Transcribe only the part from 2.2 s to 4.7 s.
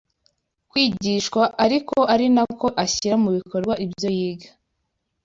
nako ashyira mu bikorwa ibyo yiga.